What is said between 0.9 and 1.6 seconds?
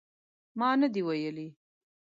دي ویلي